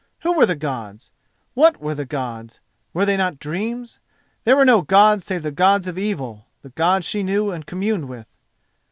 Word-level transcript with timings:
Who 0.21 0.33
were 0.33 0.47
the 0.47 0.55
Gods? 0.55 1.11
What 1.53 1.79
were 1.79 1.93
the 1.93 2.07
Gods? 2.07 2.59
Were 2.91 3.05
they 3.05 3.15
not 3.15 3.37
dreams? 3.37 3.99
There 4.45 4.57
were 4.57 4.65
no 4.65 4.81
Gods 4.81 5.23
save 5.25 5.43
the 5.43 5.51
Gods 5.51 5.85
of 5.87 5.95
Evil—the 5.95 6.69
Gods 6.69 7.05
she 7.07 7.21
knew 7.21 7.51
and 7.51 7.67
communed 7.67 8.07
with. 8.09 8.25